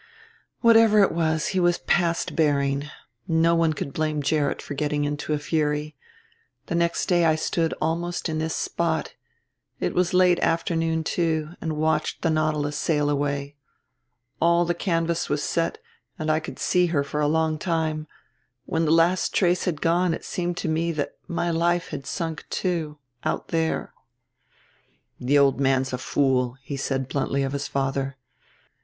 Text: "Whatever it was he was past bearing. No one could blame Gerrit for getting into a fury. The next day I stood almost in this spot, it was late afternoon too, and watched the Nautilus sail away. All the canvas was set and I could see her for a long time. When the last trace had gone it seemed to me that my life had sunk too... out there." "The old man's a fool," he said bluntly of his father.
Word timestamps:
"Whatever 0.61 1.03
it 1.03 1.11
was 1.11 1.49
he 1.49 1.59
was 1.59 1.77
past 1.77 2.35
bearing. 2.35 2.89
No 3.27 3.53
one 3.53 3.71
could 3.73 3.93
blame 3.93 4.23
Gerrit 4.23 4.59
for 4.59 4.73
getting 4.73 5.05
into 5.05 5.31
a 5.31 5.37
fury. 5.37 5.95
The 6.65 6.73
next 6.73 7.05
day 7.05 7.23
I 7.23 7.35
stood 7.35 7.75
almost 7.79 8.27
in 8.27 8.39
this 8.39 8.55
spot, 8.55 9.13
it 9.79 9.93
was 9.93 10.11
late 10.11 10.39
afternoon 10.39 11.03
too, 11.03 11.49
and 11.61 11.77
watched 11.77 12.23
the 12.23 12.31
Nautilus 12.31 12.77
sail 12.77 13.11
away. 13.11 13.57
All 14.41 14.65
the 14.65 14.73
canvas 14.73 15.29
was 15.29 15.43
set 15.43 15.77
and 16.17 16.31
I 16.31 16.39
could 16.39 16.57
see 16.57 16.87
her 16.87 17.03
for 17.03 17.21
a 17.21 17.27
long 17.27 17.59
time. 17.59 18.07
When 18.65 18.85
the 18.85 18.91
last 18.91 19.35
trace 19.35 19.65
had 19.65 19.81
gone 19.81 20.15
it 20.15 20.25
seemed 20.25 20.57
to 20.57 20.67
me 20.67 20.91
that 20.93 21.11
my 21.27 21.51
life 21.51 21.89
had 21.89 22.07
sunk 22.07 22.45
too... 22.49 22.97
out 23.23 23.49
there." 23.49 23.93
"The 25.19 25.37
old 25.37 25.59
man's 25.59 25.93
a 25.93 25.99
fool," 25.99 26.57
he 26.63 26.75
said 26.75 27.07
bluntly 27.07 27.43
of 27.43 27.53
his 27.53 27.67
father. 27.67 28.17